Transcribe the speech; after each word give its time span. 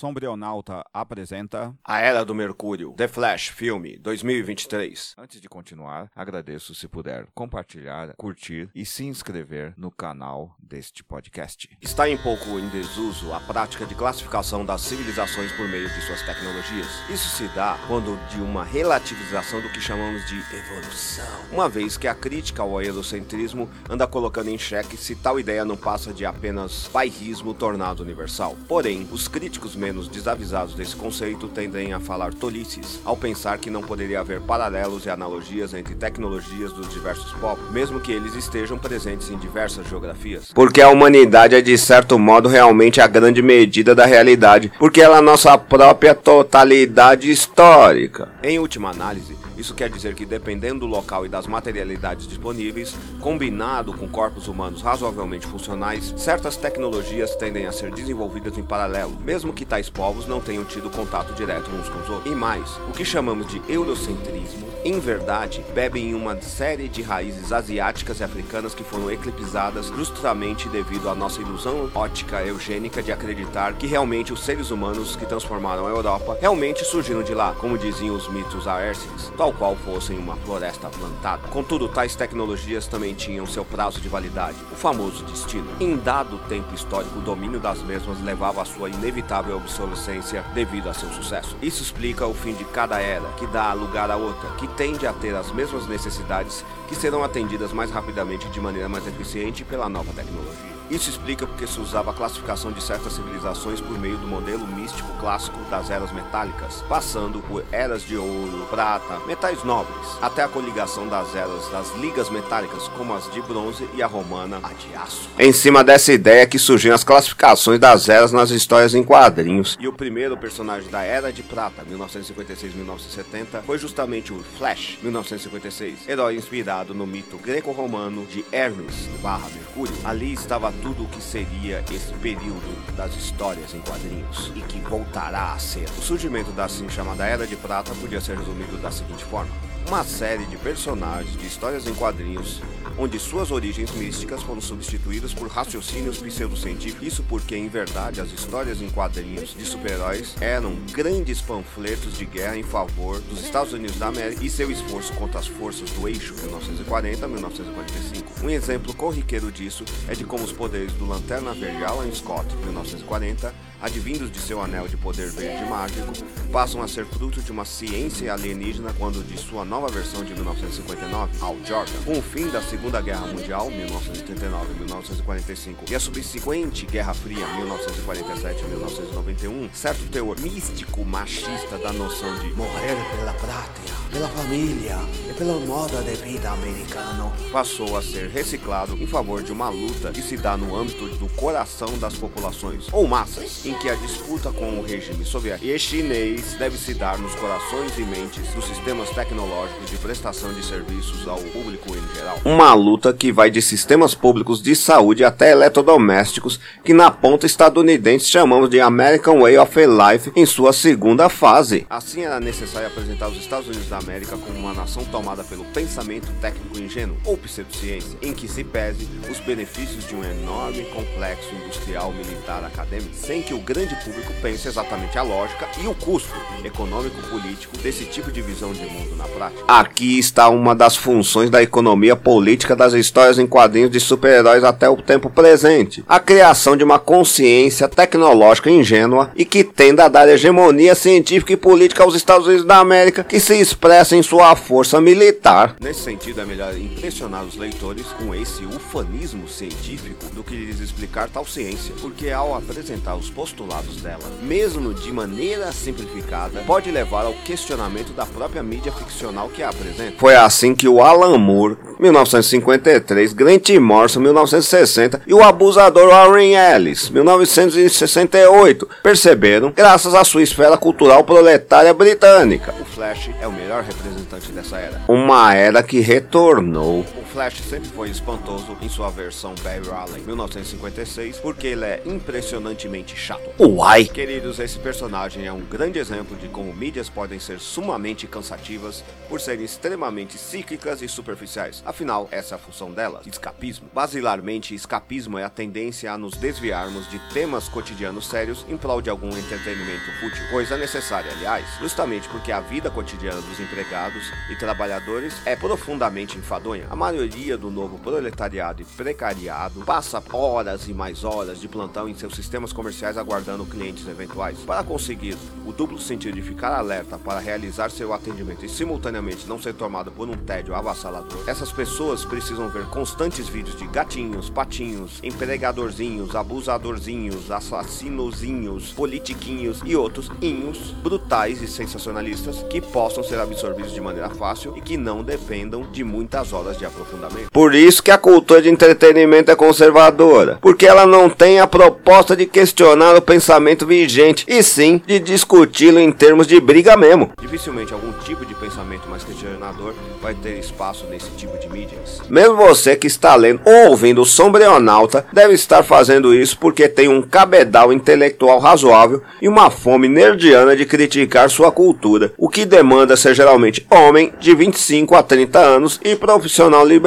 Sombrionauta 0.00 0.82
apresenta 0.94 1.74
A 1.84 2.00
Era 2.00 2.24
do 2.24 2.34
Mercúrio, 2.34 2.94
The 2.96 3.06
Flash 3.06 3.48
Filme 3.48 3.98
2023. 3.98 5.14
Antes 5.18 5.42
de 5.42 5.46
continuar, 5.46 6.10
agradeço 6.16 6.74
se 6.74 6.88
puder 6.88 7.26
compartilhar, 7.34 8.14
curtir 8.16 8.70
e 8.74 8.86
se 8.86 9.04
inscrever 9.04 9.74
no 9.76 9.90
canal 9.90 10.56
deste 10.58 11.04
podcast. 11.04 11.68
Está 11.82 12.08
em 12.08 12.16
pouco 12.16 12.58
em 12.58 12.66
desuso 12.70 13.30
a 13.34 13.40
prática 13.40 13.84
de 13.84 13.94
classificação 13.94 14.64
das 14.64 14.80
civilizações 14.80 15.52
por 15.52 15.68
meio 15.68 15.90
de 15.90 16.00
suas 16.00 16.22
tecnologias. 16.22 16.88
Isso 17.10 17.28
se 17.36 17.46
dá 17.48 17.78
quando 17.86 18.16
de 18.30 18.40
uma 18.40 18.64
relativização 18.64 19.60
do 19.60 19.68
que 19.68 19.82
chamamos 19.82 20.26
de 20.26 20.38
evolução, 20.56 21.26
uma 21.52 21.68
vez 21.68 21.98
que 21.98 22.08
a 22.08 22.14
crítica 22.14 22.62
ao 22.62 22.80
eurocentrismo 22.80 23.68
anda 23.86 24.06
colocando 24.06 24.48
em 24.48 24.56
xeque 24.56 24.96
se 24.96 25.14
tal 25.14 25.38
ideia 25.38 25.62
não 25.62 25.76
passa 25.76 26.10
de 26.10 26.24
apenas 26.24 26.88
bairrismo 26.90 27.52
tornado 27.52 28.02
universal. 28.02 28.56
Porém, 28.66 29.06
os 29.12 29.28
críticos 29.28 29.76
menos 29.76 29.89
desavisados 30.08 30.74
desse 30.74 30.96
conceito 30.96 31.48
tendem 31.48 31.92
a 31.92 32.00
falar 32.00 32.34
tolices 32.34 33.00
ao 33.04 33.16
pensar 33.16 33.58
que 33.58 33.70
não 33.70 33.82
poderia 33.82 34.20
haver 34.20 34.40
paralelos 34.40 35.06
e 35.06 35.10
analogias 35.10 35.74
entre 35.74 35.94
tecnologias 35.94 36.72
dos 36.72 36.88
diversos 36.92 37.32
povos, 37.34 37.70
mesmo 37.70 38.00
que 38.00 38.12
eles 38.12 38.34
estejam 38.34 38.78
presentes 38.78 39.30
em 39.30 39.38
diversas 39.38 39.88
geografias. 39.88 40.50
Porque 40.52 40.80
a 40.80 40.88
humanidade 40.88 41.54
é 41.54 41.60
de 41.60 41.76
certo 41.78 42.18
modo 42.18 42.48
realmente 42.48 43.00
a 43.00 43.06
grande 43.06 43.42
medida 43.42 43.94
da 43.94 44.06
realidade, 44.06 44.72
porque 44.78 45.00
ela 45.00 45.16
é 45.16 45.18
a 45.18 45.22
nossa 45.22 45.56
própria 45.56 46.14
totalidade 46.14 47.30
histórica. 47.30 48.28
Em 48.42 48.58
última 48.58 48.90
análise, 48.90 49.36
isso 49.56 49.74
quer 49.74 49.90
dizer 49.90 50.14
que 50.14 50.24
dependendo 50.24 50.80
do 50.80 50.86
local 50.86 51.26
e 51.26 51.28
das 51.28 51.46
materialidades 51.46 52.26
disponíveis, 52.26 52.94
combinado 53.20 53.92
com 53.92 54.08
corpos 54.08 54.48
humanos 54.48 54.80
razoavelmente 54.80 55.46
funcionais, 55.46 56.14
certas 56.16 56.56
tecnologias 56.56 57.36
tendem 57.36 57.66
a 57.66 57.72
ser 57.72 57.90
desenvolvidas 57.90 58.56
em 58.56 58.62
paralelo, 58.62 59.18
mesmo 59.22 59.52
que 59.52 59.66
tais 59.66 59.79
povos 59.88 60.26
não 60.26 60.40
tenham 60.40 60.64
tido 60.64 60.90
contato 60.90 61.32
direto 61.34 61.70
uns 61.70 61.88
com 61.88 62.00
os 62.00 62.10
outros. 62.10 62.32
E 62.32 62.34
mais, 62.34 62.68
o 62.88 62.92
que 62.92 63.04
chamamos 63.04 63.46
de 63.46 63.62
eurocentrismo, 63.68 64.69
em 64.82 64.98
verdade, 64.98 65.62
bebe 65.74 66.00
em 66.00 66.14
uma 66.14 66.40
série 66.40 66.88
de 66.88 67.02
raízes 67.02 67.52
asiáticas 67.52 68.20
e 68.20 68.24
africanas 68.24 68.74
que 68.74 68.82
foram 68.82 69.10
eclipsadas 69.10 69.88
justamente 69.88 70.68
devido 70.70 71.08
à 71.08 71.14
nossa 71.14 71.40
ilusão 71.40 71.90
ótica 71.94 72.42
eugênica 72.42 73.02
de 73.02 73.12
acreditar 73.12 73.74
que 73.74 73.86
realmente 73.86 74.32
os 74.32 74.40
seres 74.42 74.70
humanos 74.70 75.16
que 75.16 75.26
transformaram 75.26 75.86
a 75.86 75.90
Europa 75.90 76.38
realmente 76.40 76.82
surgiram 76.84 77.22
de 77.22 77.34
lá, 77.34 77.54
como 77.58 77.76
diziam 77.76 78.14
os 78.14 78.28
mitos 78.28 78.66
aércios, 78.66 79.30
tal 79.36 79.52
qual 79.52 79.76
fossem 79.76 80.16
uma 80.16 80.36
floresta 80.36 80.88
plantada. 80.88 81.46
Contudo, 81.48 81.88
tais 81.88 82.16
tecnologias 82.16 82.86
também 82.86 83.12
tinham 83.12 83.46
seu 83.46 83.64
prazo 83.64 84.00
de 84.00 84.08
validade, 84.08 84.56
o 84.72 84.76
famoso 84.76 85.24
destino. 85.24 85.70
Em 85.78 85.96
dado 85.96 86.38
tempo 86.48 86.74
histórico, 86.74 87.18
o 87.18 87.22
domínio 87.22 87.60
das 87.60 87.82
mesmas 87.82 88.20
levava 88.22 88.62
à 88.62 88.64
sua 88.64 88.88
inevitável 88.88 89.56
obsolescência 89.56 90.42
devido 90.54 90.88
a 90.88 90.94
seu 90.94 91.10
sucesso. 91.10 91.56
Isso 91.60 91.82
explica 91.82 92.26
o 92.26 92.32
fim 92.32 92.54
de 92.54 92.64
cada 92.64 92.98
era, 92.98 93.28
que 93.38 93.46
dá 93.46 93.72
lugar 93.74 94.10
a 94.10 94.16
outra, 94.16 94.50
que 94.56 94.69
tende 94.76 95.06
a 95.06 95.12
ter 95.12 95.34
as 95.34 95.52
mesmas 95.52 95.86
necessidades 95.86 96.64
que 96.88 96.94
serão 96.94 97.22
atendidas 97.22 97.72
mais 97.72 97.90
rapidamente 97.90 98.46
e 98.46 98.50
de 98.50 98.60
maneira 98.60 98.88
mais 98.88 99.06
eficiente 99.06 99.64
pela 99.64 99.88
nova 99.88 100.12
tecnologia. 100.12 100.79
Isso 100.90 101.08
explica 101.08 101.46
porque 101.46 101.68
se 101.68 101.78
usava 101.78 102.10
a 102.10 102.14
classificação 102.14 102.72
de 102.72 102.82
certas 102.82 103.12
civilizações 103.12 103.80
por 103.80 103.96
meio 103.96 104.18
do 104.18 104.26
modelo 104.26 104.66
místico 104.66 105.08
clássico 105.20 105.58
das 105.70 105.88
eras 105.88 106.10
metálicas, 106.10 106.82
passando 106.88 107.38
por 107.40 107.64
eras 107.70 108.02
de 108.02 108.16
ouro, 108.16 108.66
prata, 108.68 109.20
metais 109.24 109.62
nobres, 109.62 110.08
até 110.20 110.42
a 110.42 110.48
coligação 110.48 111.06
das 111.06 111.32
eras 111.36 111.70
das 111.70 111.94
ligas 111.96 112.28
metálicas, 112.28 112.88
como 112.88 113.14
as 113.14 113.30
de 113.32 113.40
bronze 113.42 113.88
e 113.94 114.02
a 114.02 114.06
romana, 114.08 114.58
a 114.64 114.72
de 114.72 114.92
aço. 114.96 115.30
Em 115.38 115.52
cima 115.52 115.84
dessa 115.84 116.12
ideia 116.12 116.44
que 116.44 116.58
surgiram 116.58 116.96
as 116.96 117.04
classificações 117.04 117.78
das 117.78 118.08
eras 118.08 118.32
nas 118.32 118.50
histórias 118.50 118.92
em 118.92 119.04
quadrinhos. 119.04 119.76
E 119.78 119.86
o 119.86 119.92
primeiro 119.92 120.36
personagem 120.36 120.90
da 120.90 121.02
Era 121.02 121.32
de 121.32 121.44
Prata, 121.44 121.84
1956-1970, 121.84 123.62
foi 123.64 123.78
justamente 123.78 124.32
o 124.32 124.42
Flash, 124.58 124.98
1956, 125.02 126.08
herói 126.08 126.34
inspirado 126.34 126.92
no 126.92 127.06
mito 127.06 127.36
greco-romano 127.36 128.26
de 128.26 128.44
Hermes 128.50 129.08
barra 129.22 129.48
Mercúrio. 129.50 129.94
Ali 130.04 130.32
estava 130.32 130.72
tudo 130.82 131.04
o 131.04 131.08
que 131.08 131.22
seria 131.22 131.84
esse 131.92 132.12
período 132.14 132.94
das 132.96 133.14
histórias 133.14 133.74
em 133.74 133.80
quadrinhos 133.80 134.52
e 134.54 134.60
que 134.62 134.80
voltará 134.80 135.52
a 135.52 135.58
ser. 135.58 135.88
O 135.98 136.02
surgimento 136.02 136.50
da 136.52 136.64
assim 136.64 136.88
chamada 136.88 137.26
Era 137.26 137.46
de 137.46 137.56
Prata 137.56 137.94
podia 137.94 138.20
ser 138.20 138.38
resumido 138.38 138.76
da 138.78 138.90
seguinte 138.90 139.24
forma: 139.24 139.50
uma 139.86 140.04
série 140.04 140.46
de 140.46 140.56
personagens 140.56 141.36
de 141.36 141.46
histórias 141.46 141.86
em 141.86 141.94
quadrinhos 141.94 142.60
onde 143.00 143.18
suas 143.18 143.50
origens 143.50 143.90
místicas 143.92 144.42
foram 144.42 144.60
substituídas 144.60 145.32
por 145.32 145.48
raciocínios 145.48 146.18
pseudocientíficos. 146.18 147.06
Isso 147.06 147.22
porque, 147.22 147.56
em 147.56 147.66
verdade, 147.66 148.20
as 148.20 148.30
histórias 148.30 148.82
em 148.82 148.90
quadrinhos 148.90 149.54
de 149.56 149.64
super-heróis 149.64 150.36
eram 150.38 150.76
grandes 150.92 151.40
panfletos 151.40 152.18
de 152.18 152.26
guerra 152.26 152.58
em 152.58 152.62
favor 152.62 153.18
dos 153.22 153.42
Estados 153.42 153.72
Unidos 153.72 153.98
da 153.98 154.08
América 154.08 154.44
e 154.44 154.50
seu 154.50 154.70
esforço 154.70 155.14
contra 155.14 155.40
as 155.40 155.46
forças 155.46 155.88
do 155.90 156.06
eixo 156.06 156.34
1940-1945. 156.34 158.42
Um 158.42 158.50
exemplo 158.50 158.94
corriqueiro 158.94 159.50
disso 159.50 159.82
é 160.06 160.14
de 160.14 160.24
como 160.24 160.44
os 160.44 160.52
poderes 160.52 160.92
do 160.92 161.06
Lanterna 161.06 161.54
Verde 161.54 161.82
Alan 161.82 162.12
Scott, 162.12 162.54
1940, 162.56 163.54
advindos 163.80 164.30
de 164.30 164.38
seu 164.38 164.60
anel 164.60 164.86
de 164.86 164.96
poder 164.96 165.30
verde 165.30 165.64
mágico, 165.68 166.12
passam 166.52 166.80
a 166.82 166.88
ser 166.88 167.06
fruto 167.06 167.40
de 167.40 167.52
uma 167.52 167.64
ciência 167.64 168.32
alienígena 168.32 168.92
quando 168.98 169.24
de 169.24 169.38
sua 169.38 169.64
nova 169.64 169.88
versão 169.88 170.24
de 170.24 170.34
1959, 170.34 171.38
Al 171.40 171.56
Jordan. 171.64 172.02
Com 172.04 172.18
o 172.18 172.22
fim 172.22 172.48
da 172.48 172.60
Segunda 172.62 173.00
Guerra 173.00 173.26
Mundial, 173.26 173.70
1939-1945, 173.70 175.90
e 175.90 175.94
a 175.94 176.00
subsequente 176.00 176.86
Guerra 176.86 177.14
Fria, 177.14 177.46
1947-1991, 177.46 179.70
certo 179.72 180.10
teor 180.10 180.38
místico 180.40 181.04
machista 181.04 181.78
da 181.78 181.92
noção 181.92 182.36
de 182.38 182.52
morrer 182.54 182.96
pela 183.16 183.32
pátria, 183.34 183.99
pela 184.10 184.28
família 184.28 184.98
e 185.28 185.32
pela 185.34 185.54
moda 185.60 186.02
de 186.02 186.14
vida 186.16 186.50
americano 186.50 187.32
passou 187.52 187.96
a 187.96 188.02
ser 188.02 188.28
reciclado 188.28 188.96
em 189.00 189.06
favor 189.06 189.42
de 189.42 189.52
uma 189.52 189.68
luta 189.68 190.10
que 190.10 190.20
se 190.20 190.36
dá 190.36 190.56
no 190.56 190.76
âmbito 190.76 191.06
do 191.16 191.28
coração 191.34 191.96
das 191.98 192.14
populações, 192.14 192.86
ou 192.92 193.06
massas, 193.06 193.64
em 193.64 193.72
que 193.74 193.88
a 193.88 193.94
disputa 193.94 194.50
com 194.52 194.78
o 194.78 194.82
regime 194.82 195.24
soviético 195.24 195.66
e 195.66 195.78
chinês 195.78 196.54
deve 196.58 196.76
se 196.76 196.94
dar 196.94 197.18
nos 197.18 197.34
corações 197.36 197.96
e 197.98 198.02
mentes 198.02 198.48
dos 198.54 198.64
sistemas 198.66 199.10
tecnológicos 199.10 199.90
de 199.90 199.96
prestação 199.96 200.52
de 200.52 200.64
serviços 200.64 201.26
ao 201.28 201.38
público 201.38 201.88
em 201.96 202.14
geral. 202.14 202.38
Uma 202.44 202.74
luta 202.74 203.12
que 203.12 203.32
vai 203.32 203.50
de 203.50 203.62
sistemas 203.62 204.14
públicos 204.14 204.60
de 204.60 204.74
saúde 204.74 205.24
até 205.24 205.52
eletrodomésticos, 205.52 206.58
que 206.84 206.92
na 206.92 207.10
ponta 207.10 207.46
estadunidense 207.46 208.26
chamamos 208.26 208.68
de 208.68 208.80
American 208.80 209.40
Way 209.40 209.58
of 209.58 209.78
Life 209.78 210.32
em 210.34 210.44
sua 210.44 210.72
segunda 210.72 211.28
fase. 211.28 211.86
Assim 211.88 212.22
era 212.22 212.40
necessário 212.40 212.88
apresentar 212.88 213.28
os 213.28 213.36
Estados 213.36 213.68
Unidos 213.68 213.88
da 213.88 213.99
América 214.00 214.36
como 214.36 214.58
uma 214.58 214.74
nação 214.74 215.04
tomada 215.04 215.44
pelo 215.44 215.64
pensamento 215.66 216.28
técnico 216.40 216.78
ingênuo 216.78 217.16
ou 217.24 217.36
pseudociência, 217.36 218.18
em 218.20 218.32
que 218.32 218.48
se 218.48 218.64
pese 218.64 219.08
os 219.30 219.38
benefícios 219.40 220.06
de 220.08 220.14
um 220.14 220.24
enorme 220.24 220.82
complexo 220.86 221.54
industrial 221.54 222.12
militar 222.12 222.64
acadêmico, 222.64 223.14
sem 223.14 223.42
que 223.42 223.54
o 223.54 223.58
grande 223.58 223.94
público 223.96 224.32
pense 224.42 224.66
exatamente 224.66 225.18
a 225.18 225.22
lógica 225.22 225.68
e 225.82 225.86
o 225.86 225.94
custo 225.94 226.34
econômico-político 226.64 227.76
desse 227.78 228.04
tipo 228.04 228.32
de 228.32 228.42
visão 228.42 228.72
de 228.72 228.84
mundo 228.86 229.14
na 229.16 229.24
prática. 229.24 229.62
Aqui 229.68 230.18
está 230.18 230.48
uma 230.48 230.74
das 230.74 230.96
funções 230.96 231.50
da 231.50 231.62
economia 231.62 232.16
política 232.16 232.74
das 232.74 232.92
histórias 232.94 233.38
em 233.38 233.46
quadrinhos 233.46 233.90
de 233.90 234.00
super-heróis 234.00 234.64
até 234.64 234.88
o 234.88 234.96
tempo 234.96 235.30
presente: 235.30 236.02
a 236.08 236.18
criação 236.18 236.76
de 236.76 236.84
uma 236.84 236.98
consciência 236.98 237.88
tecnológica 237.88 238.70
ingênua 238.70 239.30
e 239.36 239.44
que 239.44 239.62
tenda 239.62 240.04
a 240.04 240.08
dar 240.08 240.28
hegemonia 240.28 240.94
científica 240.94 241.52
e 241.52 241.56
política 241.56 242.02
aos 242.02 242.14
Estados 242.14 242.46
Unidos 242.46 242.64
da 242.64 242.78
América, 242.78 243.22
que 243.22 243.38
se 243.38 243.54
expressa 243.54 243.89
em 244.12 244.22
sua 244.22 244.54
força 244.54 245.00
militar. 245.00 245.76
Nesse 245.80 246.00
sentido, 246.00 246.40
é 246.40 246.44
melhor 246.44 246.76
impressionar 246.76 247.44
os 247.44 247.56
leitores 247.56 248.06
com 248.18 248.34
esse 248.34 248.64
ufanismo 248.64 249.48
científico 249.48 250.26
do 250.34 250.44
que 250.44 250.54
lhes 250.54 250.80
explicar 250.80 251.28
tal 251.28 251.44
ciência, 251.44 251.94
porque 252.00 252.30
ao 252.30 252.54
apresentar 252.54 253.16
os 253.16 253.30
postulados 253.30 254.00
dela, 254.00 254.24
mesmo 254.42 254.94
de 254.94 255.10
maneira 255.10 255.72
simplificada, 255.72 256.60
pode 256.66 256.90
levar 256.90 257.24
ao 257.24 257.32
questionamento 257.44 258.12
da 258.12 258.26
própria 258.26 258.62
mídia 258.62 258.92
ficcional 258.92 259.48
que 259.48 259.62
a 259.62 259.70
apresenta. 259.70 260.14
Foi 260.18 260.36
assim 260.36 260.74
que 260.74 260.86
o 260.86 261.02
Alan 261.02 261.38
Moore, 261.38 261.76
1953, 261.98 263.32
Grant 263.32 263.70
Morrison, 263.70 264.20
1960 264.20 265.22
e 265.26 265.34
o 265.34 265.42
abusador 265.42 266.08
Warren 266.08 266.54
Ellis, 266.54 267.08
1968, 267.08 268.88
perceberam, 269.02 269.72
graças 269.74 270.14
à 270.14 270.24
sua 270.24 270.42
esfera 270.42 270.76
cultural 270.76 271.24
proletária 271.24 271.94
britânica. 271.94 272.74
O 272.80 272.84
Flash 272.84 273.30
é 273.40 273.46
o 273.46 273.52
melhor 273.52 273.79
representante 273.82 274.52
dessa 274.52 274.78
era. 274.78 275.00
Uma 275.08 275.54
era 275.54 275.82
que 275.82 276.00
retornou. 276.00 277.04
Flash 277.30 277.60
sempre 277.60 277.88
foi 277.90 278.10
espantoso 278.10 278.76
em 278.82 278.88
sua 278.88 279.08
versão 279.08 279.54
Barry 279.62 279.88
Allen 279.88 280.22
1956, 280.22 281.38
porque 281.38 281.68
ele 281.68 281.84
é 281.84 282.02
impressionantemente 282.04 283.16
chato. 283.16 283.48
Uai! 283.56 284.04
Queridos, 284.04 284.58
esse 284.58 284.78
personagem 284.80 285.46
é 285.46 285.52
um 285.52 285.60
grande 285.60 286.00
exemplo 286.00 286.36
de 286.36 286.48
como 286.48 286.74
mídias 286.74 287.08
podem 287.08 287.38
ser 287.38 287.60
sumamente 287.60 288.26
cansativas 288.26 289.04
por 289.28 289.40
serem 289.40 289.64
extremamente 289.64 290.36
cíclicas 290.36 291.02
e 291.02 291.08
superficiais. 291.08 291.84
Afinal, 291.86 292.28
essa 292.32 292.54
é 292.54 292.56
a 292.56 292.58
função 292.58 292.90
dela, 292.90 293.22
escapismo. 293.24 293.88
Basilarmente, 293.94 294.74
escapismo 294.74 295.38
é 295.38 295.44
a 295.44 295.48
tendência 295.50 296.12
a 296.12 296.18
nos 296.18 296.36
desviarmos 296.36 297.08
de 297.08 297.20
temas 297.32 297.68
cotidianos 297.68 298.26
sérios 298.26 298.66
em 298.68 298.76
prol 298.76 299.00
de 299.00 299.08
algum 299.08 299.28
entretenimento 299.28 300.10
fútil, 300.18 300.42
coisa 300.50 300.76
necessária, 300.76 301.30
aliás, 301.30 301.64
justamente 301.78 302.28
porque 302.28 302.50
a 302.50 302.60
vida 302.60 302.90
cotidiana 302.90 303.40
dos 303.40 303.60
empregados 303.60 304.32
e 304.50 304.56
trabalhadores 304.56 305.34
é 305.46 305.54
profundamente 305.54 306.36
enfadonha. 306.36 306.86
A 306.90 306.96
maioria 306.96 307.19
do 307.28 307.70
novo 307.70 307.98
proletariado 307.98 308.80
e 308.80 308.84
precariado 308.84 309.80
passa 309.80 310.22
horas 310.32 310.88
e 310.88 310.94
mais 310.94 311.22
horas 311.22 311.60
de 311.60 311.68
plantão 311.68 312.08
em 312.08 312.14
seus 312.14 312.34
sistemas 312.34 312.72
comerciais 312.72 313.18
aguardando 313.18 313.66
clientes 313.66 314.08
eventuais. 314.08 314.58
Para 314.60 314.82
conseguir 314.82 315.36
o 315.66 315.72
duplo 315.72 315.98
sentido 315.98 316.36
de 316.36 316.42
ficar 316.42 316.72
alerta 316.72 317.18
para 317.18 317.38
realizar 317.38 317.90
seu 317.90 318.14
atendimento 318.14 318.64
e 318.64 318.70
simultaneamente 318.70 319.46
não 319.46 319.60
ser 319.60 319.74
tomado 319.74 320.10
por 320.10 320.30
um 320.30 320.36
tédio 320.36 320.74
avassalador, 320.74 321.44
essas 321.46 321.70
pessoas 321.70 322.24
precisam 322.24 322.70
ver 322.70 322.86
constantes 322.86 323.48
vídeos 323.48 323.76
de 323.76 323.86
gatinhos, 323.88 324.48
patinhos, 324.48 325.20
empregadorzinhos, 325.22 326.34
abusadorzinhos, 326.34 327.50
assassinozinhos, 327.50 328.92
politiquinhos 328.92 329.82
e 329.84 329.94
outros 329.94 330.30
inhos 330.40 330.92
brutais 331.02 331.60
e 331.60 331.68
sensacionalistas 331.68 332.62
que 332.70 332.80
possam 332.80 333.22
ser 333.22 333.38
absorvidos 333.38 333.92
de 333.92 334.00
maneira 334.00 334.30
fácil 334.30 334.74
e 334.74 334.80
que 334.80 334.96
não 334.96 335.22
dependam 335.22 335.82
de 335.82 336.02
muitas 336.02 336.54
horas 336.54 336.78
de 336.78 336.86
aprofundamento. 336.86 337.09
Por 337.52 337.74
isso 337.74 338.02
que 338.02 338.10
a 338.10 338.18
cultura 338.18 338.62
de 338.62 338.68
entretenimento 338.68 339.50
é 339.50 339.56
conservadora, 339.56 340.58
porque 340.60 340.86
ela 340.86 341.04
não 341.04 341.28
tem 341.28 341.58
a 341.58 341.66
proposta 341.66 342.36
de 342.36 342.46
questionar 342.46 343.16
o 343.16 343.22
pensamento 343.22 343.86
vigente, 343.86 344.44
e 344.48 344.62
sim 344.62 345.02
de 345.06 345.18
discuti-lo 345.18 345.98
em 345.98 346.12
termos 346.12 346.46
de 346.46 346.60
briga 346.60 346.96
mesmo. 346.96 347.32
Dificilmente 347.40 347.92
algum 347.92 348.12
tipo 348.24 348.46
de 348.46 348.54
pensamento 348.54 349.08
mais 349.08 349.24
questionador 349.24 349.94
vai 350.22 350.34
ter 350.34 350.58
espaço 350.58 351.06
nesse 351.10 351.30
tipo 351.30 351.58
de 351.58 351.68
mídias. 351.68 352.22
Mesmo 352.28 352.56
você 352.56 352.94
que 352.94 353.06
está 353.06 353.34
lendo 353.34 353.60
ou 353.64 353.90
ouvindo 353.90 354.22
o 354.22 354.26
Sombreonauta 354.26 355.26
deve 355.32 355.54
estar 355.54 355.82
fazendo 355.82 356.34
isso 356.34 356.58
porque 356.58 356.88
tem 356.88 357.08
um 357.08 357.22
cabedal 357.22 357.92
intelectual 357.92 358.58
razoável 358.58 359.22
e 359.42 359.48
uma 359.48 359.70
fome 359.70 360.08
nerdiana 360.08 360.76
de 360.76 360.86
criticar 360.86 361.50
sua 361.50 361.72
cultura, 361.72 362.32
o 362.38 362.48
que 362.48 362.64
demanda 362.64 363.16
ser 363.16 363.34
geralmente 363.34 363.86
homem 363.90 364.32
de 364.38 364.54
25 364.54 365.14
a 365.14 365.22
30 365.22 365.58
anos 365.58 366.00
e 366.04 366.14
profissional 366.14 366.86
liberal. 366.86 366.99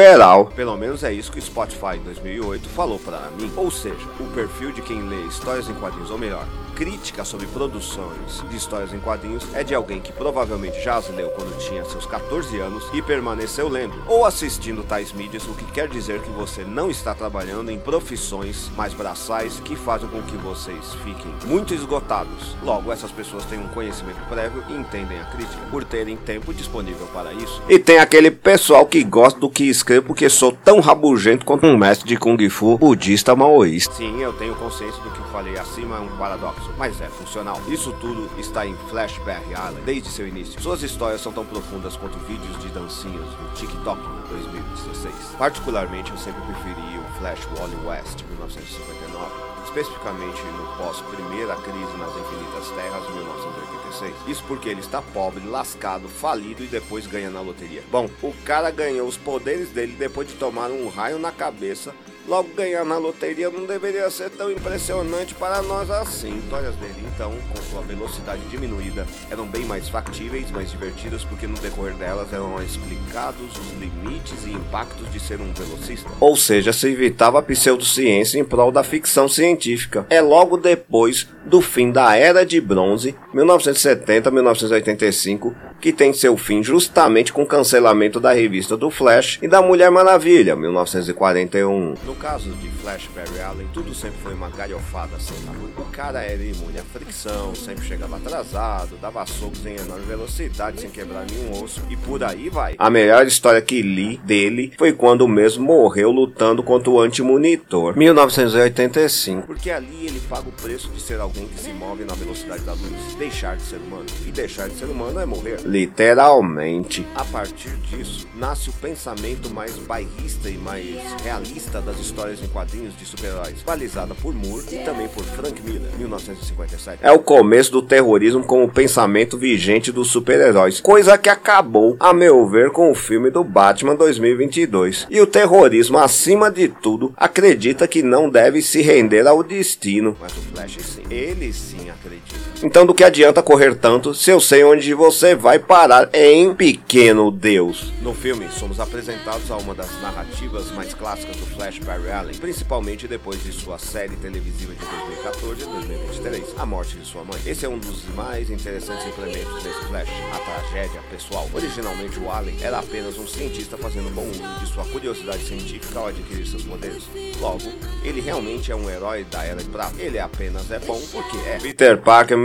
Pelo 0.45 0.75
menos 0.75 1.03
é 1.03 1.13
isso 1.13 1.31
que 1.31 1.39
o 1.39 1.41
Spotify 1.41 1.97
em 1.97 2.03
2008 2.03 2.67
falou 2.69 2.99
para 2.99 3.29
mim. 3.39 3.51
Ou 3.55 3.69
seja, 3.69 4.07
o 4.19 4.25
perfil 4.33 4.71
de 4.71 4.81
quem 4.81 5.07
lê 5.07 5.21
histórias 5.27 5.69
em 5.69 5.73
quadrinhos, 5.75 6.09
ou 6.09 6.17
melhor, 6.17 6.47
crítica 6.75 7.23
sobre 7.23 7.47
produções 7.47 8.43
de 8.49 8.57
histórias 8.57 8.93
em 8.93 8.99
quadrinhos 8.99 9.43
é 9.53 9.63
de 9.63 9.73
alguém 9.73 10.01
que 10.01 10.11
provavelmente 10.11 10.81
já 10.81 10.95
as 10.95 11.09
leu 11.09 11.29
quando 11.29 11.57
tinha 11.57 11.85
seus 11.85 12.05
14 12.05 12.59
anos 12.59 12.83
e 12.93 13.01
permaneceu 13.01 13.67
lendo 13.67 13.93
ou 14.07 14.25
assistindo 14.25 14.83
tais 14.83 15.11
mídias, 15.11 15.45
o 15.47 15.53
que 15.53 15.65
quer 15.71 15.87
dizer 15.87 16.21
que 16.21 16.29
você 16.31 16.63
não 16.63 16.89
está 16.89 17.13
trabalhando 17.13 17.71
em 17.71 17.79
profissões 17.79 18.69
mais 18.75 18.93
braçais 18.93 19.59
que 19.59 19.75
fazem 19.75 20.09
com 20.09 20.21
que 20.21 20.37
vocês 20.37 20.93
fiquem 21.03 21.33
muito 21.45 21.73
esgotados. 21.73 22.55
Logo, 22.63 22.91
essas 22.91 23.11
pessoas 23.11 23.45
têm 23.45 23.59
um 23.59 23.67
conhecimento 23.69 24.19
prévio 24.27 24.63
e 24.69 24.73
entendem 24.73 25.19
a 25.19 25.25
crítica 25.25 25.61
por 25.69 25.83
terem 25.83 26.17
tempo 26.17 26.53
disponível 26.53 27.07
para 27.07 27.33
isso. 27.33 27.61
E 27.69 27.79
tem 27.79 27.99
aquele 27.99 28.31
pessoal 28.31 28.85
que 28.85 29.03
gosta 29.03 29.39
do 29.39 29.49
que 29.49 29.65
escrevo 29.65 30.07
porque 30.07 30.29
sou 30.29 30.51
tão 30.51 30.79
rabugento 30.79 31.45
quanto 31.45 31.65
um 31.65 31.77
mestre 31.77 32.07
de 32.07 32.17
Kung 32.17 32.49
Fu 32.49 32.77
budista 32.77 33.35
maoísta. 33.35 33.93
Sim, 33.93 34.21
eu 34.21 34.33
tenho 34.33 34.55
consciência 34.55 35.01
do 35.01 35.11
que 35.11 35.23
falei 35.33 35.57
acima 35.57 35.97
é 35.97 35.99
um 35.99 36.15
paradoxo, 36.15 36.62
mas 36.77 36.99
é 37.01 37.07
funcional. 37.07 37.61
Isso 37.67 37.91
tudo 37.99 38.29
está 38.39 38.65
em 38.65 38.75
Flash 38.89 39.17
Barry 39.19 39.51
Island 39.51 39.81
desde 39.85 40.09
seu 40.09 40.27
início. 40.27 40.61
Suas 40.61 40.81
histórias 40.83 41.21
são 41.21 41.31
tão 41.31 41.45
profundas 41.45 41.95
quanto 41.95 42.17
vídeos 42.19 42.59
de 42.59 42.69
dancinhas 42.69 43.25
no 43.39 43.49
TikTok 43.55 44.01
2016. 44.29 45.13
Particularmente, 45.37 46.11
eu 46.11 46.17
sempre 46.17 46.41
preferi 46.41 46.97
o 46.97 47.19
Flash 47.19 47.47
Wally 47.57 47.75
West 47.85 48.23
1959, 48.29 49.31
especificamente 49.65 50.41
no 50.43 50.77
pós 50.77 51.01
primeira 51.01 51.55
crise 51.55 51.97
nas 51.97 52.15
Infinitas 52.15 52.69
Terras 52.75 53.15
1986. 53.15 54.15
Isso 54.27 54.43
porque 54.47 54.69
ele 54.69 54.81
está 54.81 55.01
pobre, 55.01 55.45
lascado, 55.45 56.07
falido 56.07 56.63
e 56.63 56.67
depois 56.67 57.07
ganha 57.07 57.29
na 57.29 57.41
loteria. 57.41 57.83
Bom, 57.91 58.09
o 58.21 58.33
cara 58.43 58.71
ganhou 58.71 59.07
os 59.07 59.17
poderes 59.17 59.69
dele 59.69 59.95
depois 59.97 60.27
de 60.27 60.33
tomar 60.35 60.69
um 60.69 60.89
raio 60.89 61.19
na 61.19 61.31
cabeça 61.31 61.93
Logo, 62.27 62.49
ganhar 62.55 62.85
na 62.85 62.97
loteria 62.97 63.49
não 63.49 63.65
deveria 63.65 64.09
ser 64.09 64.29
tão 64.29 64.49
impressionante 64.49 65.35
para 65.35 65.61
nós 65.61 65.89
assim. 65.91 66.37
Histórias 66.37 66.73
dele, 66.75 67.03
então, 67.13 67.33
com 67.49 67.61
sua 67.63 67.81
velocidade 67.81 68.41
diminuída, 68.49 69.05
eram 69.29 69.45
bem 69.45 69.65
mais 69.65 69.89
factíveis, 69.89 70.49
mais 70.49 70.71
divertidas, 70.71 71.25
porque 71.25 71.47
no 71.47 71.57
decorrer 71.59 71.95
delas 71.95 72.31
eram 72.31 72.61
explicados 72.63 73.57
os 73.57 73.71
limites 73.77 74.45
e 74.45 74.51
impactos 74.51 75.11
de 75.11 75.19
ser 75.19 75.41
um 75.41 75.51
velocista. 75.53 76.09
Ou 76.21 76.37
seja, 76.37 76.71
se 76.71 76.87
evitava 76.87 77.39
a 77.39 77.41
pseudociência 77.41 78.39
em 78.39 78.43
prol 78.43 78.71
da 78.71 78.83
ficção 78.83 79.27
científica. 79.27 80.05
É 80.09 80.21
logo 80.21 80.55
depois 80.55 81.27
do 81.45 81.61
fim 81.61 81.91
da 81.91 82.15
Era 82.15 82.45
de 82.45 82.61
Bronze, 82.61 83.15
1970-1985, 83.33 85.53
que 85.79 85.91
tem 85.91 86.13
seu 86.13 86.37
fim 86.37 86.63
justamente 86.63 87.33
com 87.33 87.43
o 87.43 87.45
cancelamento 87.45 88.19
da 88.19 88.31
revista 88.31 88.77
do 88.77 88.89
Flash 88.89 89.37
e 89.41 89.47
da 89.47 89.61
Mulher 89.61 89.91
Maravilha, 89.91 90.55
1941. 90.55 91.95
No 92.05 92.15
caso 92.15 92.49
de 92.51 92.69
Flash 92.69 93.09
Barry 93.13 93.41
Allen, 93.41 93.67
tudo 93.73 93.93
sempre 93.93 94.19
foi 94.21 94.33
uma 94.33 94.49
galhofada 94.49 95.19
sem 95.19 95.35
tamanho. 95.37 95.73
O 95.77 95.85
cara 95.85 96.21
era 96.21 96.41
imune 96.41 96.79
à 96.79 96.83
fricção, 96.83 97.53
sempre 97.55 97.85
chegava 97.85 98.17
atrasado, 98.17 98.97
dava 99.01 99.25
socos 99.25 99.65
em 99.65 99.75
enorme 99.75 100.05
velocidade 100.05 100.81
sem 100.81 100.89
quebrar 100.89 101.25
nenhum 101.29 101.63
osso 101.63 101.81
e 101.89 101.97
por 101.97 102.23
aí 102.23 102.49
vai. 102.49 102.75
A 102.77 102.89
melhor 102.89 103.25
história 103.25 103.61
que 103.61 103.81
li 103.81 104.17
dele 104.23 104.73
foi 104.77 104.93
quando 104.93 105.21
o 105.21 105.27
mesmo 105.27 105.65
morreu 105.65 106.11
lutando 106.11 106.63
contra 106.63 106.89
o 106.89 106.99
Antimonitor, 106.99 107.97
1985. 107.97 109.47
Porque 109.47 109.71
ali 109.71 110.07
ele 110.07 110.21
paga 110.29 110.47
o 110.47 110.51
preço 110.51 110.89
de 110.89 111.01
ser 111.01 111.19
alguém 111.19 111.47
que 111.47 111.59
se 111.59 111.73
move 111.73 112.03
na 112.03 112.13
velocidade 112.13 112.63
da 112.63 112.73
luz, 112.73 113.15
deixar 113.23 113.55
de 113.55 113.63
ser 113.63 113.77
humano. 113.77 114.05
E 114.27 114.31
deixar 114.31 114.67
de 114.67 114.75
ser 114.75 114.85
humano 114.85 115.19
é 115.19 115.25
morrer. 115.25 115.59
Literalmente. 115.63 117.07
A 117.15 117.23
partir 117.23 117.69
disso, 117.89 118.27
nasce 118.35 118.69
o 118.69 118.73
pensamento 118.73 119.49
mais 119.49 119.77
bairrista 119.77 120.49
e 120.49 120.57
mais 120.57 120.85
realista 121.23 121.79
das 121.79 121.99
histórias 121.99 122.43
em 122.43 122.47
quadrinhos 122.47 122.97
de 122.97 123.05
super-heróis, 123.05 123.63
balizada 123.65 124.13
por 124.15 124.33
Moore 124.33 124.65
e 124.71 124.79
também 124.79 125.07
por 125.07 125.23
Frank 125.23 125.61
Miller, 125.61 125.89
1957. 125.97 126.99
É 127.01 127.11
o 127.11 127.19
começo 127.19 127.71
do 127.71 127.81
terrorismo 127.81 128.43
como 128.43 128.69
pensamento 128.69 129.37
vigente 129.37 129.91
dos 129.91 130.09
super-heróis, 130.09 130.81
coisa 130.81 131.17
que 131.17 131.29
acabou, 131.29 131.95
a 131.99 132.13
meu 132.13 132.45
ver, 132.47 132.71
com 132.71 132.91
o 132.91 132.95
filme 132.95 133.29
do 133.29 133.43
Batman 133.43 133.95
2022. 133.95 135.07
E 135.09 135.21
o 135.21 135.27
terrorismo, 135.27 135.97
acima 135.97 136.51
de 136.51 136.67
tudo, 136.67 137.13
acredita 137.15 137.87
que 137.87 138.03
não 138.03 138.29
deve 138.29 138.61
se 138.61 138.81
render 138.81 139.25
ao 139.25 139.41
destino. 139.43 140.17
Mas 140.19 140.33
o 140.33 140.41
Flash 140.41 140.77
sim, 140.81 141.03
ele 141.09 141.53
sim 141.53 141.89
acredita. 141.89 142.33
Então 142.61 142.85
do 142.85 142.93
que 142.93 143.03
adianta 143.13 143.43
correr 143.43 143.75
tanto 143.75 144.15
se 144.15 144.31
eu 144.31 144.39
sei 144.39 144.63
onde 144.63 144.91
você 144.95 145.35
vai 145.35 145.59
parar 145.59 146.09
em 146.11 146.51
Pequeno 146.55 147.29
Deus? 147.29 147.93
No 148.01 148.11
filme, 148.11 148.49
somos 148.49 148.79
apresentados 148.79 149.51
a 149.51 149.57
uma 149.57 149.75
das 149.75 150.01
narrativas 150.01 150.71
mais 150.71 150.95
clássicas 150.95 151.35
do 151.35 151.45
Flash 151.45 151.77
Barry 151.77 152.09
Allen, 152.09 152.35
principalmente 152.35 153.07
depois 153.07 153.43
de 153.43 153.51
sua 153.51 153.77
série 153.77 154.15
televisiva 154.15 154.73
de 154.73 154.79
2014 154.83 155.61
e 155.61 155.65
2023, 155.65 156.43
A 156.57 156.65
Morte 156.65 156.97
de 156.97 157.05
Sua 157.05 157.23
Mãe. 157.23 157.39
Esse 157.45 157.67
é 157.67 157.69
um 157.69 157.77
dos 157.77 158.03
mais 158.15 158.49
interessantes 158.49 159.05
implementos 159.05 159.61
desse 159.61 159.85
Flash, 159.85 160.09
a 160.33 160.39
tragédia 160.39 161.01
pessoal. 161.11 161.47
Originalmente, 161.53 162.19
o 162.19 162.31
Allen 162.31 162.55
era 162.63 162.79
apenas 162.79 163.19
um 163.19 163.27
cientista 163.27 163.77
fazendo 163.77 164.09
bom 164.15 164.27
uso 164.27 164.59
de 164.59 164.73
sua 164.73 164.85
curiosidade 164.85 165.43
científica 165.45 165.99
ao 165.99 166.07
adquirir 166.07 166.47
seus 166.47 166.63
poderes. 166.63 167.03
Logo, 167.39 167.71
ele 168.03 168.21
realmente 168.21 168.71
é 168.71 168.75
um 168.75 168.89
herói 168.89 169.23
da 169.25 169.43
Era 169.43 169.61
de 169.61 169.69
Prata. 169.69 170.01
Ele 170.01 170.17
apenas 170.17 170.71
é 170.71 170.79
bom 170.79 170.99
porque 171.11 171.37
é. 171.47 171.59
Peter 171.61 171.97
Parker, 171.99 172.37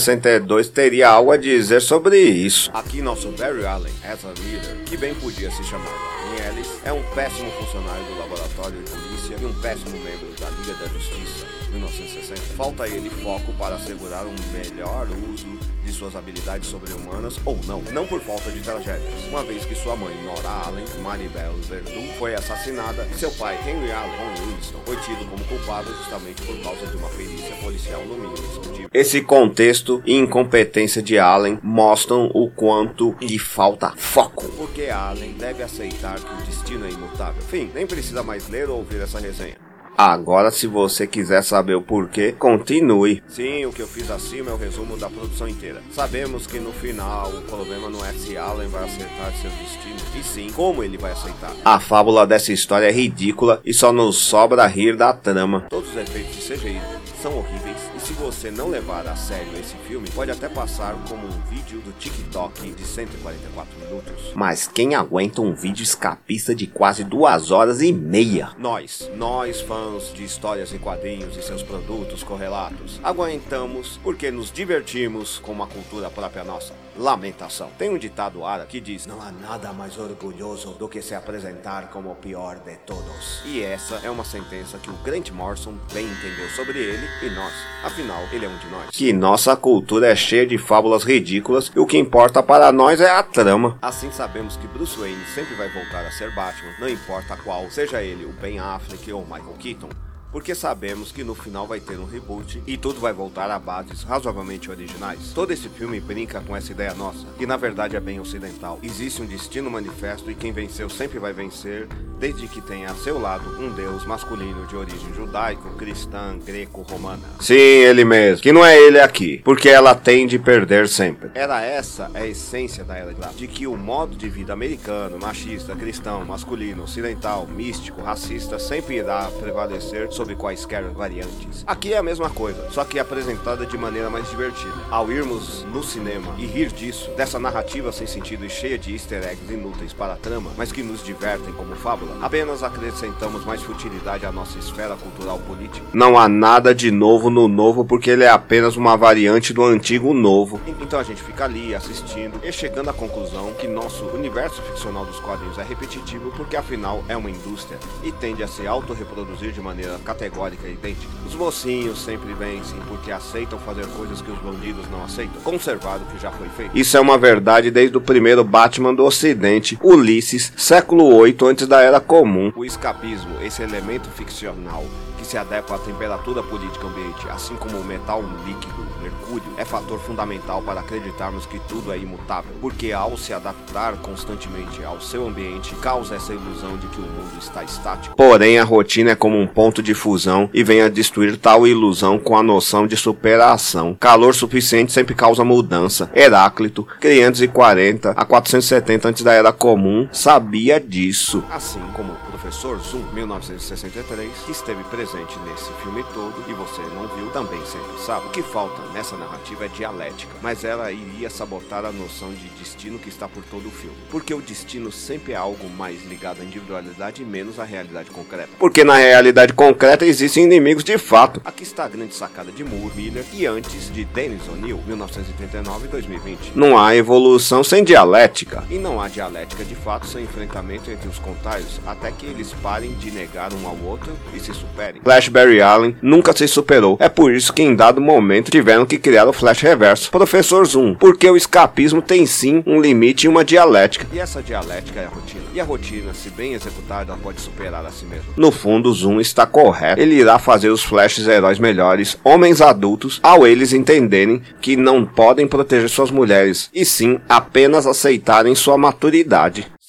1962, 0.00 0.68
teria 0.68 1.10
algo 1.10 1.30
a 1.30 1.36
dizer 1.36 1.80
sobre 1.80 2.18
isso. 2.18 2.70
Aqui 2.72 3.02
nosso 3.02 3.28
Barry 3.32 3.66
Allen, 3.66 3.92
as 4.02 4.24
a 4.24 4.28
leader, 4.28 4.76
que 4.86 4.96
bem 4.96 5.14
podia 5.14 5.50
se 5.50 5.62
chamar 5.64 5.90
Warren 6.30 6.48
Ellis, 6.48 6.68
é 6.84 6.92
um 6.92 7.02
péssimo 7.14 7.50
funcionário 7.52 8.04
do 8.04 8.18
laboratório 8.18 8.82
de 8.82 8.90
polícia 8.90 9.36
e 9.40 9.44
um 9.44 9.52
péssimo 9.60 9.98
membro 9.98 10.28
da 10.40 10.48
Liga 10.50 10.74
da 10.74 10.86
Justiça, 10.86 11.46
1960. 11.70 12.40
Falta 12.56 12.88
ele 12.88 13.10
foco 13.10 13.52
para 13.54 13.74
assegurar 13.74 14.24
um 14.24 14.34
melhor 14.52 15.06
uso 15.32 15.46
de 15.90 15.96
suas 15.96 16.14
habilidades 16.14 16.68
sobre-humanas 16.68 17.38
ou 17.44 17.58
não, 17.66 17.82
não 17.92 18.06
por 18.06 18.20
falta 18.20 18.50
de 18.50 18.60
tragédias, 18.60 19.24
uma 19.28 19.42
vez 19.42 19.64
que 19.64 19.74
sua 19.74 19.96
mãe, 19.96 20.14
Nora 20.24 20.48
Allen, 20.66 20.84
Maribel 21.02 21.54
Verdun, 21.68 22.08
foi 22.18 22.34
assassinada 22.34 23.06
e 23.10 23.14
seu 23.14 23.30
pai, 23.32 23.58
Henry 23.66 23.90
Allen 23.90 24.54
Winston, 24.54 24.80
foi 24.86 24.96
tido 24.98 25.28
como 25.28 25.44
culpado 25.44 25.92
justamente 25.94 26.42
por 26.42 26.56
causa 26.62 26.86
de 26.86 26.96
uma 26.96 27.08
perícia 27.10 27.56
policial 27.56 28.04
no 28.06 28.14
mínimo 28.14 28.34
discutível. 28.34 28.88
Esse 28.94 29.20
contexto 29.22 30.02
e 30.06 30.16
incompetência 30.16 31.02
de 31.02 31.18
Allen 31.18 31.58
mostram 31.62 32.30
o 32.32 32.48
quanto 32.50 33.16
lhe 33.20 33.38
falta 33.38 33.92
foco. 33.96 34.48
Porque 34.56 34.84
Allen 34.84 35.32
deve 35.32 35.62
aceitar 35.62 36.20
que 36.20 36.32
o 36.32 36.46
destino 36.46 36.86
é 36.86 36.90
imutável. 36.90 37.42
Fim, 37.42 37.70
nem 37.74 37.86
precisa 37.86 38.22
mais 38.22 38.48
ler 38.48 38.68
ou 38.68 38.78
ouvir 38.78 39.00
essa 39.00 39.18
resenha. 39.18 39.69
Agora, 40.02 40.50
se 40.50 40.66
você 40.66 41.06
quiser 41.06 41.44
saber 41.44 41.74
o 41.74 41.82
porquê, 41.82 42.32
continue. 42.32 43.22
Sim, 43.28 43.66
o 43.66 43.70
que 43.70 43.82
eu 43.82 43.86
fiz 43.86 44.10
acima 44.10 44.50
é 44.50 44.54
o 44.54 44.56
resumo 44.56 44.96
da 44.96 45.10
produção 45.10 45.46
inteira. 45.46 45.82
Sabemos 45.92 46.46
que 46.46 46.58
no 46.58 46.72
final 46.72 47.28
o 47.28 47.42
problema 47.42 47.90
não 47.90 48.02
é 48.02 48.10
se 48.14 48.34
Allen 48.34 48.68
vai 48.68 48.84
aceitar 48.84 49.30
seu 49.32 49.50
destino, 49.50 49.98
e 50.18 50.24
sim 50.24 50.48
como 50.56 50.82
ele 50.82 50.96
vai 50.96 51.12
aceitar. 51.12 51.52
A 51.62 51.78
fábula 51.78 52.26
dessa 52.26 52.50
história 52.50 52.86
é 52.86 52.90
ridícula 52.90 53.60
e 53.62 53.74
só 53.74 53.92
nos 53.92 54.16
sobra 54.16 54.66
rir 54.66 54.96
da 54.96 55.12
trama. 55.12 55.66
Todos 55.68 55.90
os 55.90 55.96
efeitos 55.98 56.34
de 56.34 56.54
CGI 56.54 56.80
são 57.20 57.36
horríveis 57.36 57.76
e 57.94 58.00
se 58.00 58.14
você 58.14 58.50
não 58.50 58.68
levar 58.68 59.06
a 59.06 59.14
sério 59.14 59.52
esse 59.58 59.76
filme, 59.86 60.08
pode 60.10 60.30
até 60.30 60.48
passar 60.48 60.94
como 61.06 61.26
um 61.26 61.40
vídeo 61.50 61.80
do 61.80 61.92
TikTok 61.92 62.70
de 62.72 62.82
144 62.82 63.78
minutos. 63.78 64.32
Mas 64.34 64.66
quem 64.66 64.94
aguenta 64.94 65.42
um 65.42 65.54
vídeo 65.54 65.82
escapista 65.82 66.54
de 66.54 66.66
quase 66.66 67.04
duas 67.04 67.50
horas 67.50 67.82
e 67.82 67.92
meia? 67.92 68.52
Nós, 68.58 69.10
nós 69.16 69.60
fãs 69.60 70.12
de 70.14 70.24
histórias 70.24 70.72
em 70.72 70.78
quadrinhos 70.78 71.36
e 71.36 71.42
seus 71.42 71.62
produtos 71.62 72.22
correlatos, 72.22 72.98
aguentamos 73.02 74.00
porque 74.02 74.30
nos 74.30 74.50
divertimos 74.50 75.38
com 75.38 75.52
uma 75.52 75.66
cultura 75.66 76.08
própria 76.08 76.42
nossa. 76.42 76.72
Lamentação. 76.96 77.70
Tem 77.78 77.90
um 77.90 77.98
ditado 77.98 78.44
árabe 78.44 78.70
que 78.70 78.80
diz: 78.80 79.06
Não 79.06 79.20
há 79.20 79.30
nada 79.30 79.72
mais 79.72 79.98
orgulhoso 79.98 80.72
do 80.72 80.88
que 80.88 81.00
se 81.00 81.14
apresentar 81.14 81.90
como 81.90 82.10
o 82.10 82.14
pior 82.14 82.56
de 82.56 82.76
todos. 82.78 83.42
E 83.44 83.62
essa 83.62 84.00
é 84.02 84.10
uma 84.10 84.24
sentença 84.24 84.78
que 84.78 84.90
o 84.90 84.94
Grant 85.04 85.30
Morrison 85.30 85.74
bem 85.92 86.06
entendeu 86.06 86.48
sobre 86.50 86.78
ele 86.78 87.06
e 87.22 87.30
nós. 87.30 87.52
Afinal, 87.84 88.22
ele 88.32 88.46
é 88.46 88.48
um 88.48 88.56
de 88.58 88.66
nós. 88.68 88.90
Que 88.90 89.12
nossa 89.12 89.56
cultura 89.56 90.08
é 90.08 90.16
cheia 90.16 90.46
de 90.46 90.58
fábulas 90.58 91.04
ridículas 91.04 91.70
e 91.74 91.78
o 91.78 91.86
que 91.86 91.98
importa 91.98 92.42
para 92.42 92.72
nós 92.72 93.00
é 93.00 93.10
a 93.10 93.22
trama. 93.22 93.78
Assim 93.80 94.10
sabemos 94.10 94.56
que 94.56 94.66
Bruce 94.66 94.98
Wayne 94.98 95.24
sempre 95.34 95.54
vai 95.54 95.68
voltar 95.68 96.04
a 96.04 96.10
ser 96.10 96.34
Batman, 96.34 96.72
não 96.78 96.88
importa 96.88 97.36
qual, 97.36 97.70
seja 97.70 98.02
ele 98.02 98.24
o 98.24 98.32
Ben 98.32 98.58
Affleck 98.58 99.12
ou 99.12 99.22
Michael 99.22 99.56
Keaton 99.58 99.88
porque 100.32 100.54
sabemos 100.54 101.12
que 101.12 101.24
no 101.24 101.34
final 101.34 101.66
vai 101.66 101.80
ter 101.80 101.98
um 101.98 102.04
reboot 102.04 102.62
e 102.66 102.76
tudo 102.76 103.00
vai 103.00 103.12
voltar 103.12 103.50
a 103.50 103.58
bases 103.58 104.02
razoavelmente 104.02 104.70
originais. 104.70 105.32
Todo 105.34 105.52
esse 105.52 105.68
filme 105.68 106.00
brinca 106.00 106.40
com 106.40 106.56
essa 106.56 106.72
ideia 106.72 106.94
nossa, 106.94 107.26
que 107.38 107.46
na 107.46 107.56
verdade 107.56 107.96
é 107.96 108.00
bem 108.00 108.20
ocidental. 108.20 108.78
Existe 108.82 109.22
um 109.22 109.26
destino 109.26 109.70
manifesto 109.70 110.30
e 110.30 110.34
quem 110.34 110.52
venceu 110.52 110.88
sempre 110.88 111.18
vai 111.18 111.32
vencer, 111.32 111.88
desde 112.20 112.46
que 112.46 112.60
tenha 112.60 112.90
a 112.90 112.94
seu 112.94 113.18
lado 113.18 113.58
um 113.58 113.70
deus 113.70 114.04
masculino 114.04 114.66
de 114.66 114.76
origem 114.76 115.12
judaico, 115.14 115.70
cristã, 115.70 116.38
greco-romana. 116.38 117.22
Sim, 117.40 117.54
ele 117.54 118.04
mesmo, 118.04 118.42
que 118.42 118.52
não 118.52 118.64
é 118.64 118.78
ele 118.78 119.00
aqui, 119.00 119.40
porque 119.42 119.70
ela 119.70 119.94
tem 119.94 120.26
de 120.26 120.38
perder 120.38 120.86
sempre. 120.86 121.30
Era 121.34 121.62
essa 121.62 122.10
a 122.12 122.26
essência 122.26 122.84
da 122.84 122.96
Era 122.96 123.08
de 123.08 123.14
Glass, 123.14 123.36
de 123.36 123.46
que 123.46 123.66
o 123.66 123.76
modo 123.76 124.14
de 124.14 124.28
vida 124.28 124.52
americano, 124.52 125.18
machista, 125.18 125.74
cristão, 125.74 126.22
masculino, 126.24 126.84
ocidental, 126.84 127.46
místico, 127.46 128.02
racista 128.02 128.58
sempre 128.58 128.96
irá 128.96 129.30
prevalecer 129.40 130.12
sobre 130.12 130.34
quaisquer 130.34 130.84
variantes. 130.90 131.64
Aqui 131.66 131.94
é 131.94 131.98
a 131.98 132.02
mesma 132.02 132.28
coisa, 132.28 132.70
só 132.70 132.84
que 132.84 132.98
apresentada 132.98 133.64
de 133.64 133.78
maneira 133.78 134.10
mais 134.10 134.28
divertida. 134.28 134.74
Ao 134.90 135.10
irmos 135.10 135.64
no 135.72 135.82
cinema 135.82 136.34
e 136.38 136.44
rir 136.44 136.70
disso, 136.70 137.10
dessa 137.16 137.38
narrativa 137.38 137.90
sem 137.92 138.06
sentido 138.06 138.44
e 138.44 138.50
cheia 138.50 138.78
de 138.78 138.92
easter 138.92 139.22
eggs 139.26 139.52
inúteis 139.52 139.94
para 139.94 140.12
a 140.12 140.16
trama, 140.16 140.50
mas 140.56 140.70
que 140.70 140.82
nos 140.82 141.02
divertem 141.02 141.52
como 141.54 141.74
fábula, 141.74 142.09
apenas 142.20 142.62
acrescentamos 142.62 143.44
mais 143.44 143.62
futilidade 143.62 144.26
à 144.26 144.32
nossa 144.32 144.58
esfera 144.58 144.96
cultural 144.96 145.38
política. 145.38 145.86
Não 145.92 146.18
há 146.18 146.28
nada 146.28 146.74
de 146.74 146.90
novo 146.90 147.30
no 147.30 147.48
novo 147.48 147.84
porque 147.84 148.10
ele 148.10 148.24
é 148.24 148.28
apenas 148.28 148.76
uma 148.76 148.96
variante 148.96 149.52
do 149.52 149.64
antigo 149.64 150.12
novo. 150.12 150.60
Então 150.80 150.98
a 150.98 151.02
gente 151.02 151.22
fica 151.22 151.44
ali 151.44 151.74
assistindo 151.74 152.40
e 152.42 152.52
chegando 152.52 152.90
à 152.90 152.92
conclusão 152.92 153.52
que 153.58 153.66
nosso 153.66 154.04
universo 154.06 154.60
ficcional 154.62 155.04
dos 155.04 155.20
quadrinhos 155.20 155.58
é 155.58 155.62
repetitivo 155.62 156.32
porque 156.36 156.56
afinal 156.56 157.02
é 157.08 157.16
uma 157.16 157.30
indústria 157.30 157.78
e 158.02 158.12
tende 158.12 158.42
a 158.42 158.48
se 158.48 158.66
autorreproduzir 158.66 159.52
de 159.52 159.60
maneira 159.60 159.98
categórica 160.04 160.66
e 160.66 160.72
idêntica. 160.72 161.12
Os 161.26 161.34
mocinhos 161.34 161.98
sempre 161.98 162.32
vencem 162.34 162.78
porque 162.88 163.10
aceitam 163.10 163.58
fazer 163.58 163.86
coisas 163.88 164.20
que 164.20 164.30
os 164.30 164.38
bandidos 164.38 164.88
não 164.90 165.04
aceitam, 165.04 165.40
conservado 165.42 166.04
que 166.06 166.20
já 166.20 166.30
foi 166.30 166.48
feito. 166.48 166.76
Isso 166.76 166.96
é 166.96 167.00
uma 167.00 167.18
verdade 167.18 167.70
desde 167.70 167.96
o 167.96 168.00
primeiro 168.00 168.42
Batman 168.42 168.94
do 168.94 169.04
Ocidente, 169.04 169.78
Ulisses, 169.82 170.52
século 170.56 171.04
8 171.14 171.46
antes 171.46 171.66
da 171.66 171.80
Era 171.80 171.99
Comum. 172.00 172.52
O 172.56 172.64
escapismo, 172.64 173.40
esse 173.40 173.62
elemento 173.62 174.08
ficcional 174.08 174.84
se 175.30 175.38
adequa 175.38 175.76
à 175.76 175.78
temperatura 175.78 176.42
política 176.42 176.88
ambiente, 176.88 177.28
assim 177.28 177.54
como 177.54 177.78
o 177.78 177.84
metal 177.84 178.20
líquido, 178.44 178.84
mercúrio, 179.00 179.46
é 179.56 179.64
fator 179.64 180.00
fundamental 180.00 180.60
para 180.60 180.80
acreditarmos 180.80 181.46
que 181.46 181.60
tudo 181.60 181.92
é 181.92 181.98
imutável, 181.98 182.50
porque 182.60 182.90
ao 182.90 183.16
se 183.16 183.32
adaptar 183.32 183.94
constantemente 183.98 184.82
ao 184.82 185.00
seu 185.00 185.28
ambiente, 185.28 185.72
causa 185.76 186.16
essa 186.16 186.34
ilusão 186.34 186.76
de 186.76 186.88
que 186.88 186.98
o 186.98 187.04
mundo 187.04 187.38
está 187.38 187.62
estático. 187.62 188.16
Porém, 188.16 188.58
a 188.58 188.64
rotina 188.64 189.12
é 189.12 189.14
como 189.14 189.38
um 189.38 189.46
ponto 189.46 189.80
de 189.80 189.94
fusão 189.94 190.50
e 190.52 190.64
vem 190.64 190.82
a 190.82 190.88
destruir 190.88 191.36
tal 191.36 191.64
ilusão 191.64 192.18
com 192.18 192.36
a 192.36 192.42
noção 192.42 192.84
de 192.84 192.96
superação. 192.96 193.96
Calor 194.00 194.34
suficiente 194.34 194.90
sempre 194.90 195.14
causa 195.14 195.44
mudança. 195.44 196.10
Heráclito, 196.12 196.84
540 197.00 198.10
a 198.10 198.24
470 198.24 199.08
antes 199.08 199.22
da 199.22 199.32
Era 199.32 199.52
Comum, 199.52 200.08
sabia 200.10 200.80
disso. 200.80 201.44
Assim 201.52 201.80
como 201.94 202.14
o 202.14 202.16
professor 202.16 202.80
Zoom, 202.80 203.04
1963, 203.12 204.30
que 204.44 204.50
esteve 204.50 204.82
presente 205.20 205.38
nesse 205.40 205.72
filme 205.82 206.04
todo 206.14 206.44
e 206.48 206.52
você 206.52 206.80
não 206.94 207.06
viu, 207.08 207.30
também 207.30 207.60
sempre 207.66 207.98
sabe. 208.04 208.26
O 208.26 208.30
que 208.30 208.42
falta 208.42 208.80
nessa 208.92 209.16
narrativa 209.16 209.66
é 209.66 209.68
dialética, 209.68 210.32
mas 210.42 210.64
ela 210.64 210.90
iria 210.90 211.28
sabotar 211.28 211.84
a 211.84 211.92
noção 211.92 212.32
de 212.32 212.48
destino 212.58 212.98
que 212.98 213.08
está 213.08 213.28
por 213.28 213.42
todo 213.44 213.68
o 213.68 213.70
filme. 213.70 213.96
Porque 214.10 214.32
o 214.32 214.40
destino 214.40 214.90
sempre 214.90 215.32
é 215.32 215.36
algo 215.36 215.68
mais 215.68 216.04
ligado 216.06 216.40
à 216.40 216.44
individualidade 216.44 217.22
e 217.22 217.24
menos 217.24 217.58
à 217.58 217.64
realidade 217.64 218.10
concreta. 218.10 218.48
Porque 218.58 218.84
na 218.84 218.96
realidade 218.96 219.52
concreta 219.52 220.06
existem 220.06 220.44
inimigos 220.44 220.84
de 220.84 220.96
fato. 220.96 221.40
Aqui 221.44 221.62
está 221.62 221.84
a 221.84 221.88
grande 221.88 222.14
sacada 222.14 222.50
de 222.50 222.64
Moore, 222.64 222.92
Miller 222.94 223.24
e 223.32 223.46
antes 223.46 223.92
de 223.92 224.04
Dennis 224.04 224.48
O'Neill, 224.48 224.80
1939 224.86 225.86
e 225.86 225.88
2020. 225.88 226.52
Não 226.54 226.78
há 226.78 226.94
evolução 226.94 227.62
sem 227.62 227.84
dialética. 227.84 228.64
E 228.70 228.78
não 228.78 229.00
há 229.00 229.08
dialética 229.08 229.64
de 229.64 229.74
fato 229.74 230.06
sem 230.06 230.24
enfrentamento 230.24 230.90
entre 230.90 231.08
os 231.08 231.18
contários, 231.18 231.80
até 231.86 232.10
que 232.10 232.26
eles 232.26 232.54
parem 232.62 232.94
de 232.94 233.10
negar 233.10 233.52
um 233.52 233.66
ao 233.66 233.76
outro 233.78 234.12
e 234.34 234.40
se 234.40 234.52
superem. 234.54 234.99
Flash 235.02 235.28
Barry 235.28 235.60
Allen 235.60 235.96
nunca 236.02 236.32
se 236.32 236.46
superou. 236.46 236.96
É 237.00 237.08
por 237.08 237.32
isso 237.32 237.52
que 237.52 237.62
em 237.62 237.74
dado 237.74 238.00
momento 238.00 238.50
tiveram 238.50 238.86
que 238.86 238.98
criar 238.98 239.28
o 239.28 239.32
Flash 239.32 239.60
Reverso. 239.60 240.10
Professor 240.10 240.64
Zoom, 240.66 240.94
porque 240.94 241.28
o 241.28 241.36
escapismo 241.36 242.02
tem 242.02 242.26
sim 242.26 242.62
um 242.66 242.80
limite 242.80 243.26
e 243.26 243.28
uma 243.28 243.44
dialética. 243.44 244.06
E 244.12 244.18
essa 244.18 244.42
dialética 244.42 245.00
é 245.00 245.06
a 245.06 245.08
rotina. 245.08 245.40
E 245.52 245.60
a 245.60 245.64
rotina, 245.64 246.14
se 246.14 246.30
bem 246.30 246.54
executada, 246.54 247.16
pode 247.22 247.40
superar 247.40 247.84
a 247.84 247.90
si 247.90 248.04
mesma. 248.04 248.32
No 248.36 248.50
fundo, 248.50 248.92
Zoom 248.92 249.20
está 249.20 249.46
correto. 249.46 250.00
Ele 250.00 250.14
irá 250.14 250.38
fazer 250.38 250.70
os 250.70 250.82
Flashes 250.82 251.26
heróis 251.26 251.58
melhores, 251.58 252.18
homens 252.22 252.60
adultos, 252.60 253.18
ao 253.22 253.46
eles 253.46 253.72
entenderem 253.72 254.42
que 254.60 254.76
não 254.76 255.04
podem 255.04 255.46
proteger 255.46 255.88
suas 255.88 256.10
mulheres, 256.10 256.70
e 256.74 256.84
sim 256.84 257.18
apenas 257.28 257.86
aceitarem 257.86 258.54
sua 258.54 258.78
maturidade. 258.78 259.66